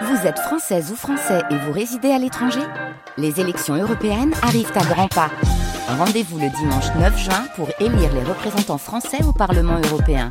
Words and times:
Vous 0.00 0.26
êtes 0.26 0.38
française 0.38 0.90
ou 0.90 0.96
français 0.96 1.42
et 1.50 1.56
vous 1.56 1.72
résidez 1.72 2.10
à 2.10 2.18
l'étranger 2.18 2.62
Les 3.18 3.40
élections 3.40 3.74
européennes 3.74 4.32
arrivent 4.42 4.72
à 4.74 4.84
grands 4.84 5.08
pas. 5.08 5.30
Rendez-vous 5.86 6.38
le 6.38 6.48
dimanche 6.48 6.86
9 6.98 7.18
juin 7.18 7.44
pour 7.56 7.68
élire 7.78 8.12
les 8.14 8.22
représentants 8.22 8.78
français 8.78 9.22
au 9.22 9.32
Parlement 9.32 9.78
européen. 9.90 10.30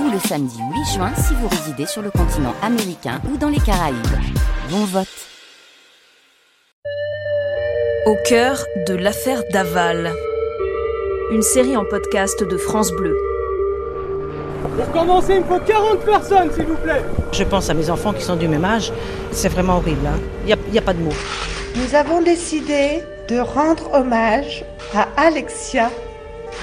Ou 0.00 0.10
le 0.10 0.18
samedi 0.18 0.58
8 0.58 0.94
juin 0.94 1.12
si 1.14 1.34
vous 1.34 1.46
résidez 1.46 1.86
sur 1.86 2.02
le 2.02 2.10
continent 2.10 2.54
américain 2.62 3.20
ou 3.32 3.36
dans 3.36 3.48
les 3.48 3.60
Caraïbes. 3.60 3.96
Bon 4.70 4.84
vote 4.84 5.06
Au 8.06 8.16
cœur 8.28 8.58
de 8.88 8.94
l'affaire 8.94 9.42
Daval. 9.52 10.12
Une 11.30 11.42
série 11.42 11.76
en 11.76 11.84
podcast 11.84 12.42
de 12.42 12.56
France 12.56 12.90
Bleu. 12.90 13.16
Pour 14.74 14.90
commencer, 14.92 15.34
il 15.34 15.40
me 15.40 15.44
faut 15.44 15.60
40 15.64 16.00
personnes, 16.04 16.50
s'il 16.54 16.64
vous 16.66 16.76
plaît. 16.76 17.02
Je 17.32 17.44
pense 17.44 17.70
à 17.70 17.74
mes 17.74 17.88
enfants 17.90 18.12
qui 18.12 18.22
sont 18.22 18.36
du 18.36 18.48
même 18.48 18.64
âge. 18.64 18.92
C'est 19.30 19.48
vraiment 19.48 19.76
horrible. 19.76 20.06
hein. 20.06 20.18
Il 20.46 20.56
n'y 20.72 20.78
a, 20.78 20.82
pas 20.82 20.92
de 20.94 21.00
mots. 21.02 21.12
Nous 21.76 21.94
avons 21.94 22.22
décidé 22.22 23.02
de 23.28 23.38
rendre 23.38 23.90
hommage 23.92 24.64
à 24.94 25.08
Alexia 25.16 25.90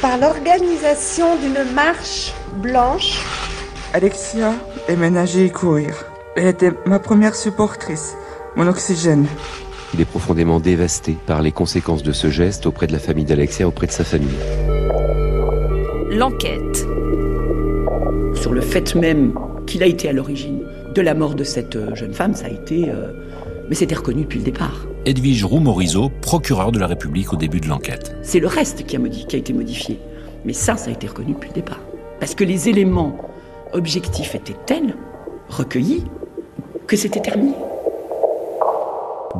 par 0.02 0.17
l'organisation 0.17 1.35
d'une 1.38 1.63
marche 1.73 2.34
blanche. 2.58 3.20
Alexia 3.94 4.53
aimait 4.88 5.09
nager 5.11 5.45
et 5.45 5.49
courir. 5.52 5.94
Elle 6.35 6.47
était 6.47 6.72
ma 6.85 6.99
première 6.99 7.35
supportrice, 7.35 8.16
mon 8.55 8.67
oxygène. 8.67 9.27
Il 9.94 10.02
est 10.02 10.05
profondément 10.05 10.59
dévasté 10.59 11.16
par 11.27 11.44
les 11.44 11.52
conséquences 11.52 12.02
de 12.02 12.11
ce 12.11 12.31
geste 12.31 12.66
auprès 12.66 12.88
de 12.88 12.94
la 12.94 12.97
famille 12.99 13.25
d'Alexia, 13.25 13.67
auprès 13.67 13.85
de 13.85 13.91
sa 13.91 14.03
famille. 14.03 14.33
L'enquête. 16.09 16.85
Sur 18.35 18.53
le 18.53 18.62
fait 18.62 18.95
même 18.95 19.34
qu'il 19.66 19.84
a 19.84 19.85
été 19.85 20.09
à 20.09 20.13
l'origine 20.13 20.62
de 20.94 21.02
la 21.02 21.13
mort 21.13 21.35
de 21.35 21.44
cette 21.44 21.76
euh, 21.76 21.95
jeune 21.95 22.13
femme, 22.13 22.34
ça 22.36 22.45
a 22.45 22.49
été... 22.49 22.89
euh, 22.89 23.12
mais 23.70 23.76
c'était 23.76 23.95
reconnu 23.95 24.23
depuis 24.23 24.39
le 24.39 24.45
départ. 24.45 24.86
Edwige 25.05 25.45
Roux-Morizot, 25.45 26.09
procureur 26.22 26.72
de 26.72 26.80
la 26.80 26.88
République 26.88 27.31
au 27.33 27.36
début 27.38 27.59
de 27.61 27.67
l'enquête. 27.67 28.16
C'est 28.22 28.39
le 28.39 28.47
reste 28.47 28.86
qui 28.86 28.95
a, 28.95 29.00
modi- 29.00 29.25
qui 29.25 29.36
a 29.36 29.39
été 29.39 29.53
modifié. 29.53 30.00
Mais 30.45 30.53
ça, 30.53 30.75
ça 30.75 30.89
a 30.89 30.94
été 30.94 31.08
reconnu 31.08 31.33
depuis 31.33 31.50
le 31.50 31.55
départ. 31.55 31.80
Parce 32.20 32.36
que 32.36 32.44
les 32.44 32.67
éléments 32.70 33.17
objectifs 33.72 34.36
étaient 34.36 34.58
tels, 34.66 34.95
recueillis, 35.50 36.03
que 36.88 36.98
c'était 36.98 37.22
terminé. 37.22 37.53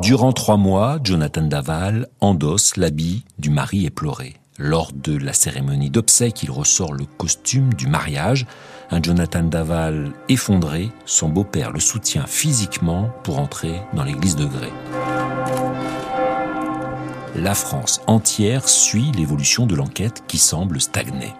Durant 0.00 0.32
trois 0.32 0.56
mois, 0.56 0.98
Jonathan 1.04 1.42
Daval 1.42 2.08
endosse 2.20 2.76
l'habit 2.76 3.24
du 3.38 3.50
mari 3.50 3.86
éploré. 3.86 4.34
Lors 4.56 4.92
de 4.92 5.16
la 5.16 5.32
cérémonie 5.32 5.90
d'obsèques, 5.90 6.44
il 6.44 6.50
ressort 6.52 6.94
le 6.94 7.06
costume 7.06 7.74
du 7.74 7.88
mariage. 7.88 8.46
Un 8.92 9.02
Jonathan 9.02 9.42
Daval 9.42 10.12
effondré, 10.28 10.90
son 11.06 11.28
beau-père 11.28 11.72
le 11.72 11.80
soutient 11.80 12.24
physiquement 12.26 13.10
pour 13.24 13.40
entrer 13.40 13.80
dans 13.94 14.04
l'église 14.04 14.36
de 14.36 14.44
Grès. 14.44 14.72
La 17.34 17.56
France 17.56 18.00
entière 18.06 18.68
suit 18.68 19.10
l'évolution 19.16 19.66
de 19.66 19.74
l'enquête 19.74 20.22
qui 20.28 20.38
semble 20.38 20.80
stagner. 20.80 21.32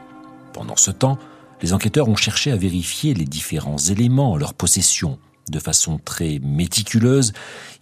Pendant 0.52 0.76
ce 0.76 0.90
temps, 0.90 1.18
les 1.62 1.72
enquêteurs 1.72 2.08
ont 2.08 2.16
cherché 2.16 2.50
à 2.50 2.56
vérifier 2.56 3.14
les 3.14 3.26
différents 3.26 3.78
éléments 3.78 4.32
en 4.32 4.36
leur 4.36 4.54
possession. 4.54 5.20
De 5.48 5.60
façon 5.60 6.00
très 6.04 6.40
méticuleuse, 6.40 7.32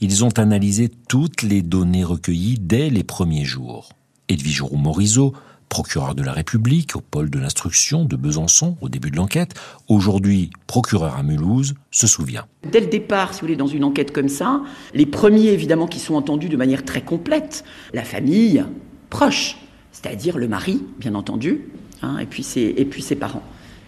ils 0.03 0.25
ont 0.25 0.39
analysé 0.39 0.91
toutes 1.09 1.41
les 1.41 1.63
données 1.63 2.05
recueillies 2.05 2.59
dès 2.61 2.91
les 2.91 3.03
premiers 3.03 3.47
jours. 3.47 3.89
Edwige 4.29 4.63
Roux-Morizot, 4.63 5.33
procureur 5.73 6.15
de 6.15 6.23
la 6.23 6.33
République 6.33 6.97
au 6.97 7.01
pôle 7.01 7.31
de 7.31 7.39
l'instruction 7.39 8.05
de 8.05 8.15
Besançon 8.15 8.77
au 8.83 8.91
début 8.91 9.11
de 9.11 9.17
l'enquête, 9.17 9.55
aujourd'hui 9.89 10.51
procureur 10.67 11.17
à 11.17 11.23
Mulhouse, 11.23 11.75
se 11.91 12.07
souvient. 12.07 12.45
Dès 12.71 12.81
le 12.81 12.89
départ, 12.89 13.33
si 13.33 13.41
vous 13.41 13.47
voulez, 13.47 13.57
dans 13.57 13.67
une 13.67 13.85
enquête 13.85 14.13
comme 14.13 14.29
ça, 14.29 14.61
les 14.93 15.07
premiers, 15.07 15.49
évidemment, 15.49 15.87
qui 15.87 15.99
sont 15.99 16.15
entendus 16.15 16.51
de 16.51 16.59
manière 16.59 16.85
très 16.85 17.01
complète, 17.01 17.65
la 17.95 18.05
famille 18.05 18.63
proche, 19.09 19.57
c'est-à-dire 19.93 20.37
le 20.37 20.47
mari, 20.47 20.83
bien 20.99 21.15
entendu, 21.15 21.71
hein, 22.03 22.19
et, 22.19 22.27
puis 22.27 22.43
ses, 22.43 22.75
parents, 23.19 23.43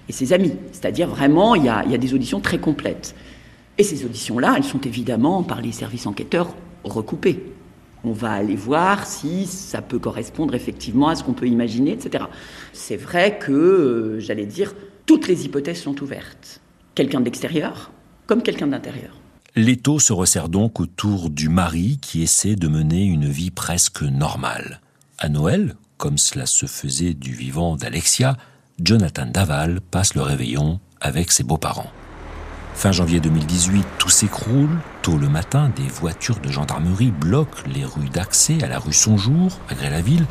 et 0.09 0.13
ses 0.13 0.33
amis. 0.33 0.55
C'est-à-dire 0.73 1.09
vraiment, 1.09 1.55
il 1.55 1.65
y, 1.65 1.69
a, 1.69 1.83
il 1.85 1.93
y 1.93 1.95
a 1.95 1.99
des 1.99 2.15
auditions 2.15 2.41
très 2.41 2.59
complètes. 2.59 3.15
Et 3.77 3.83
ces 3.83 4.07
auditions-là, 4.07 4.55
elles 4.57 4.65
sont 4.65 4.81
évidemment, 4.81 5.43
par 5.43 5.61
les 5.61 5.73
services 5.73 6.07
enquêteurs, 6.07 6.55
recoupées. 6.83 7.43
On 8.05 8.13
va 8.13 8.33
aller 8.33 8.57
voir 8.57 9.07
si 9.07 9.47
ça 9.47 9.81
peut 9.81 9.99
correspondre 9.99 10.55
effectivement 10.55 11.09
à 11.09 11.15
ce 11.15 11.25
qu'on 11.25 11.33
peut 11.33 11.49
imaginer, 11.49 11.93
etc. 11.93 12.25
C'est 12.73 12.97
vrai 12.97 13.39
que, 13.39 13.53
euh, 13.53 14.21
j'allais 14.21 14.47
dire, 14.47 14.75
toutes 15.07 15.27
les 15.27 15.47
hypothèses 15.47 15.81
sont 15.81 16.03
ouvertes. 16.03 16.61
Quelqu'un 16.95 17.21
de 17.21 17.25
l'extérieur, 17.25 17.93
comme 18.27 18.43
quelqu'un 18.43 18.67
d'intérieur. 18.67 19.21
L'étau 19.57 19.99
se 19.99 20.13
resserre 20.13 20.49
donc 20.49 20.81
autour 20.81 21.31
du 21.31 21.49
mari 21.49 21.99
qui 22.03 22.23
essaie 22.23 22.57
de 22.57 22.69
mener 22.69 23.05
une 23.05 23.29
vie 23.29 23.51
presque 23.51 24.03
normale. 24.03 24.81
À 25.19 25.29
Noël, 25.29 25.77
comme 25.97 26.19
cela 26.19 26.47
se 26.47 26.67
faisait 26.67 27.15
du 27.15 27.33
vivant 27.33 27.77
d'Alexia, 27.77 28.37
Jonathan 28.83 29.27
Daval 29.27 29.81
passe 29.81 30.15
le 30.15 30.23
réveillon 30.23 30.81
avec 31.01 31.31
ses 31.31 31.45
beaux-parents. 31.45 31.91
Fin 32.75 32.91
janvier 32.91 33.21
2018, 33.21 33.87
tout 33.99 34.11
s'écroule. 34.11 34.69
Tôt 35.01 35.17
le 35.17 35.29
matin, 35.29 35.71
des 35.75 35.89
voitures 35.89 36.41
de 36.41 36.51
gendarmerie 36.51 37.13
bloquent 37.13 37.63
les 37.73 37.85
rues 37.85 38.11
d'accès 38.13 38.63
à 38.63 38.67
la 38.67 38.79
rue 38.79 38.93
Sonjour, 38.93 39.59
à 39.71 39.75
Grès-la-Ville, 39.75 40.27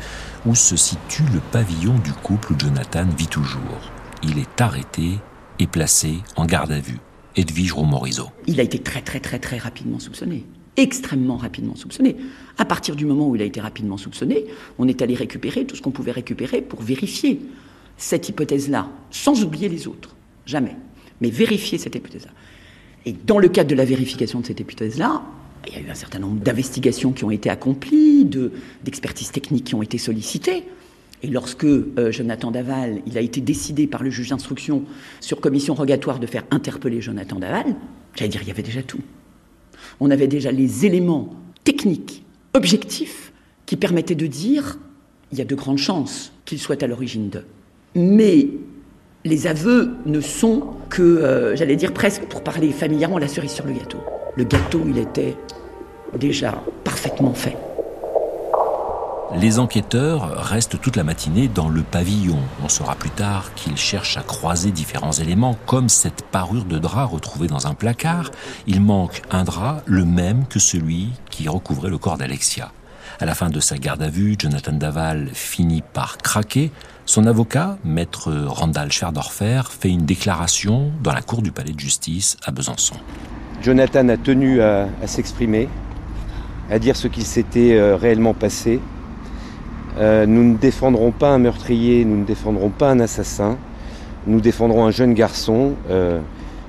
où 0.46 0.54
se 0.54 0.76
situe 0.76 1.24
le 1.32 1.40
pavillon 1.40 1.94
du 1.98 2.12
couple 2.12 2.52
où 2.52 2.58
Jonathan 2.58 3.06
vit 3.16 3.26
toujours. 3.26 3.90
Il 4.22 4.38
est 4.38 4.60
arrêté 4.60 5.18
et 5.58 5.66
placé 5.66 6.18
en 6.36 6.44
garde 6.44 6.70
à 6.70 6.78
vue. 6.78 6.98
Edwige 7.34 7.72
Roux-Morizot. 7.72 8.28
Il 8.46 8.60
a 8.60 8.62
été 8.62 8.78
très 8.78 9.00
très 9.00 9.20
très 9.20 9.38
très 9.38 9.58
rapidement 9.58 9.98
soupçonné. 9.98 10.44
Extrêmement 10.76 11.38
rapidement 11.38 11.74
soupçonné. 11.74 12.16
À 12.58 12.64
partir 12.64 12.94
du 12.94 13.06
moment 13.06 13.28
où 13.28 13.36
il 13.36 13.42
a 13.42 13.46
été 13.46 13.60
rapidement 13.60 13.96
soupçonné, 13.96 14.44
on 14.78 14.86
est 14.86 15.02
allé 15.02 15.14
récupérer 15.14 15.64
tout 15.64 15.76
ce 15.76 15.82
qu'on 15.82 15.90
pouvait 15.90 16.12
récupérer 16.12 16.60
pour 16.60 16.82
vérifier 16.82 17.40
cette 17.96 18.28
hypothèse-là, 18.28 18.88
sans 19.10 19.42
oublier 19.42 19.68
les 19.68 19.88
autres. 19.88 20.14
Jamais. 20.46 20.76
Mais 21.20 21.30
vérifier 21.30 21.78
cette 21.78 21.94
hypothèse-là. 21.94 22.30
Et 23.06 23.12
dans 23.12 23.38
le 23.38 23.48
cadre 23.48 23.70
de 23.70 23.74
la 23.74 23.84
vérification 23.84 24.40
de 24.40 24.46
cette 24.46 24.60
hypothèse-là, 24.60 25.22
il 25.66 25.72
y 25.72 25.76
a 25.76 25.80
eu 25.80 25.90
un 25.90 25.94
certain 25.94 26.18
nombre 26.18 26.40
d'investigations 26.40 27.12
qui 27.12 27.24
ont 27.24 27.30
été 27.30 27.48
accomplies, 27.50 28.24
de- 28.24 28.52
d'expertises 28.84 29.30
techniques 29.32 29.64
qui 29.64 29.74
ont 29.74 29.82
été 29.82 29.98
sollicitées. 29.98 30.64
Et 31.22 31.28
lorsque 31.28 31.64
euh, 31.64 32.12
Jonathan 32.12 32.50
Daval, 32.50 33.00
il 33.06 33.16
a 33.16 33.22
été 33.22 33.40
décidé 33.40 33.86
par 33.86 34.02
le 34.02 34.10
juge 34.10 34.28
d'instruction 34.30 34.84
sur 35.20 35.40
commission 35.40 35.74
rogatoire 35.74 36.18
de 36.18 36.26
faire 36.26 36.44
interpeller 36.50 37.00
Jonathan 37.00 37.38
Daval, 37.38 37.76
j'allais 38.14 38.28
dire, 38.28 38.42
il 38.42 38.48
y 38.48 38.50
avait 38.50 38.62
déjà 38.62 38.82
tout. 38.82 39.00
On 40.00 40.10
avait 40.10 40.26
déjà 40.28 40.52
les 40.52 40.84
éléments 40.84 41.34
techniques, 41.62 42.24
objectifs, 42.52 43.32
qui 43.64 43.76
permettaient 43.76 44.14
de 44.14 44.26
dire, 44.26 44.78
il 45.32 45.38
y 45.38 45.40
a 45.40 45.46
de 45.46 45.54
grandes 45.54 45.78
chances 45.78 46.32
qu'il 46.44 46.58
soit 46.58 46.82
à 46.82 46.86
l'origine 46.86 47.30
d'eux. 47.30 47.46
Mais 47.94 48.48
les 49.24 49.46
aveux 49.46 49.92
ne 50.04 50.20
sont 50.20 50.66
que, 50.94 51.02
euh, 51.02 51.56
j'allais 51.56 51.74
dire 51.74 51.92
presque, 51.92 52.22
pour 52.26 52.44
parler 52.44 52.70
familièrement, 52.70 53.18
la 53.18 53.26
cerise 53.26 53.50
sur 53.50 53.66
le 53.66 53.72
gâteau. 53.72 53.98
Le 54.36 54.44
gâteau, 54.44 54.82
il 54.86 54.98
était 54.98 55.36
déjà 56.16 56.62
parfaitement 56.84 57.34
fait. 57.34 57.56
Les 59.34 59.58
enquêteurs 59.58 60.46
restent 60.46 60.80
toute 60.80 60.94
la 60.94 61.02
matinée 61.02 61.48
dans 61.48 61.68
le 61.68 61.82
pavillon. 61.82 62.38
On 62.62 62.68
saura 62.68 62.94
plus 62.94 63.10
tard 63.10 63.52
qu'ils 63.54 63.76
cherchent 63.76 64.16
à 64.16 64.22
croiser 64.22 64.70
différents 64.70 65.10
éléments, 65.10 65.56
comme 65.66 65.88
cette 65.88 66.22
parure 66.22 66.64
de 66.64 66.78
drap 66.78 67.06
retrouvée 67.06 67.48
dans 67.48 67.66
un 67.66 67.74
placard. 67.74 68.30
Il 68.68 68.80
manque 68.80 69.22
un 69.32 69.42
drap, 69.42 69.82
le 69.86 70.04
même 70.04 70.46
que 70.46 70.60
celui 70.60 71.08
qui 71.28 71.48
recouvrait 71.48 71.90
le 71.90 71.98
corps 71.98 72.18
d'Alexia. 72.18 72.70
À 73.20 73.26
la 73.26 73.34
fin 73.34 73.48
de 73.48 73.60
sa 73.60 73.78
garde 73.78 74.02
à 74.02 74.08
vue, 74.08 74.36
Jonathan 74.38 74.72
Daval 74.72 75.30
finit 75.32 75.82
par 75.92 76.18
craquer. 76.18 76.70
Son 77.06 77.26
avocat, 77.26 77.76
maître 77.84 78.32
Randall 78.46 78.90
Schwerdorfer, 78.90 79.62
fait 79.70 79.90
une 79.90 80.06
déclaration 80.06 80.90
dans 81.02 81.12
la 81.12 81.22
cour 81.22 81.42
du 81.42 81.52
palais 81.52 81.72
de 81.72 81.80
justice 81.80 82.36
à 82.44 82.50
Besançon. 82.50 82.96
Jonathan 83.62 84.08
a 84.08 84.16
tenu 84.16 84.60
à, 84.60 84.88
s'exprimer, 85.06 85.68
à 86.70 86.78
dire 86.78 86.96
ce 86.96 87.08
qu'il 87.08 87.24
s'était 87.24 87.74
euh, 87.74 87.96
réellement 87.96 88.34
passé. 88.34 88.80
Euh, 89.98 90.26
nous 90.26 90.44
ne 90.44 90.56
défendrons 90.56 91.12
pas 91.12 91.30
un 91.30 91.38
meurtrier, 91.38 92.04
nous 92.04 92.18
ne 92.18 92.24
défendrons 92.24 92.70
pas 92.70 92.90
un 92.90 93.00
assassin, 93.00 93.58
nous 94.26 94.40
défendrons 94.40 94.84
un 94.84 94.90
jeune 94.90 95.14
garçon 95.14 95.74
euh, 95.88 96.20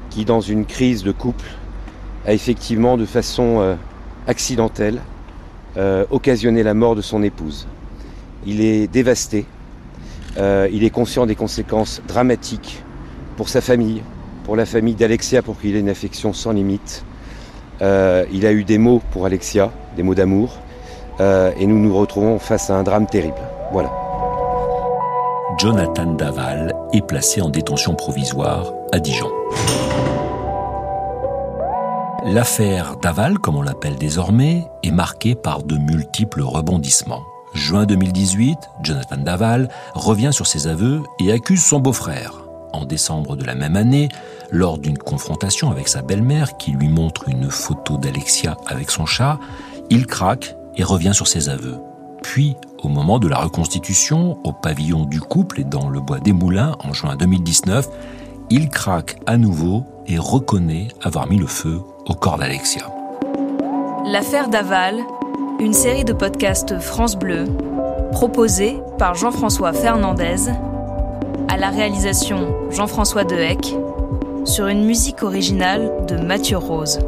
qui, 0.09 0.25
dans 0.25 0.41
une 0.41 0.65
crise 0.65 1.03
de 1.03 1.11
couple, 1.11 1.47
a 2.25 2.33
effectivement, 2.33 2.97
de 2.97 3.05
façon 3.05 3.77
accidentelle, 4.27 4.99
euh, 5.77 6.05
occasionné 6.09 6.63
la 6.63 6.73
mort 6.73 6.95
de 6.95 7.01
son 7.01 7.21
épouse. 7.23 7.67
Il 8.45 8.61
est 8.61 8.87
dévasté, 8.87 9.45
euh, 10.37 10.69
il 10.71 10.83
est 10.83 10.89
conscient 10.89 11.25
des 11.25 11.35
conséquences 11.35 12.01
dramatiques 12.07 12.83
pour 13.37 13.49
sa 13.49 13.61
famille, 13.61 14.01
pour 14.43 14.55
la 14.55 14.65
famille 14.65 14.95
d'Alexia, 14.95 15.41
pour 15.41 15.59
qu'il 15.59 15.75
ait 15.75 15.79
une 15.79 15.89
affection 15.89 16.33
sans 16.33 16.51
limite. 16.51 17.03
Euh, 17.81 18.25
il 18.31 18.45
a 18.45 18.53
eu 18.53 18.63
des 18.63 18.77
mots 18.77 19.01
pour 19.11 19.25
Alexia, 19.25 19.71
des 19.95 20.03
mots 20.03 20.15
d'amour, 20.15 20.57
et 21.19 21.65
nous 21.65 21.79
nous 21.79 21.95
retrouvons 21.95 22.39
face 22.39 22.69
à 22.69 22.75
un 22.75 22.83
drame 22.83 23.07
terrible. 23.07 23.39
Voilà. 23.71 23.89
Jonathan 25.57 26.13
Daval 26.13 26.73
est 26.91 27.05
placé 27.05 27.41
en 27.41 27.49
détention 27.49 27.95
provisoire 27.95 28.73
à 28.91 28.99
Dijon. 28.99 29.31
L'affaire 32.27 32.97
Daval, 32.97 33.37
comme 33.37 33.55
on 33.55 33.61
l'appelle 33.61 33.97
désormais, 33.97 34.65
est 34.81 34.89
marquée 34.89 35.35
par 35.35 35.61
de 35.61 35.77
multiples 35.77 36.41
rebondissements. 36.41 37.23
Juin 37.53 37.85
2018, 37.85 38.57
Jonathan 38.81 39.17
Daval 39.17 39.69
revient 39.93 40.33
sur 40.33 40.47
ses 40.47 40.65
aveux 40.65 41.03
et 41.19 41.31
accuse 41.31 41.63
son 41.63 41.79
beau-frère. 41.79 42.41
En 42.73 42.83
décembre 42.83 43.35
de 43.35 43.45
la 43.45 43.53
même 43.53 43.75
année, 43.75 44.09
lors 44.49 44.79
d'une 44.79 44.97
confrontation 44.97 45.69
avec 45.69 45.87
sa 45.87 46.01
belle-mère 46.01 46.57
qui 46.57 46.71
lui 46.71 46.87
montre 46.87 47.29
une 47.29 47.51
photo 47.51 47.97
d'Alexia 47.97 48.57
avec 48.65 48.89
son 48.89 49.05
chat, 49.05 49.39
il 49.91 50.07
craque 50.07 50.55
et 50.77 50.83
revient 50.83 51.13
sur 51.13 51.27
ses 51.27 51.49
aveux. 51.49 51.77
Puis, 52.23 52.55
au 52.81 52.87
moment 52.87 53.19
de 53.19 53.27
la 53.27 53.37
reconstitution, 53.37 54.39
au 54.43 54.51
pavillon 54.51 55.05
du 55.05 55.19
couple 55.19 55.61
et 55.61 55.63
dans 55.63 55.89
le 55.89 56.01
bois 56.01 56.19
des 56.19 56.33
Moulins 56.33 56.75
en 56.83 56.91
juin 56.91 57.17
2019, 57.17 57.87
il 58.49 58.69
craque 58.69 59.17
à 59.27 59.37
nouveau 59.37 59.85
et 60.07 60.17
reconnaît 60.17 60.87
avoir 61.03 61.27
mis 61.27 61.37
le 61.37 61.47
feu 61.47 61.81
au 62.07 62.13
corps 62.13 62.37
d'Alexia. 62.37 62.83
L'affaire 64.05 64.49
Daval, 64.49 64.99
une 65.59 65.73
série 65.73 66.05
de 66.05 66.13
podcasts 66.13 66.79
France 66.79 67.15
Bleu, 67.15 67.45
proposée 68.11 68.79
par 68.97 69.15
Jean-François 69.15 69.73
Fernandez, 69.73 70.49
à 71.47 71.57
la 71.57 71.69
réalisation 71.69 72.53
Jean-François 72.71 73.23
Dehec, 73.23 73.75
sur 74.45 74.67
une 74.67 74.85
musique 74.85 75.23
originale 75.23 75.91
de 76.07 76.17
Mathieu 76.17 76.57
Rose. 76.57 76.99